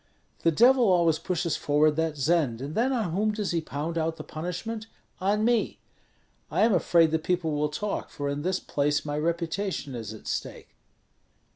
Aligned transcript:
The 0.39 0.49
Devil 0.51 0.85
always 0.87 1.19
pushes 1.19 1.55
forward 1.55 1.91
that 1.95 2.17
Zend, 2.17 2.59
and 2.59 2.73
then 2.73 2.91
on 2.91 3.11
whom 3.11 3.33
does 3.33 3.51
he 3.51 3.61
pound 3.61 3.99
out 3.99 4.15
the 4.15 4.23
punishment? 4.23 4.87
On 5.19 5.45
me. 5.45 5.79
I 6.49 6.61
am 6.63 6.73
afraid 6.73 7.11
that 7.11 7.23
people 7.23 7.51
will 7.51 7.69
talk, 7.69 8.09
for 8.09 8.27
in 8.27 8.41
this 8.41 8.59
place 8.59 9.05
my 9.05 9.15
reputation 9.19 9.93
is 9.93 10.11
at 10.11 10.25
stake." 10.25 10.75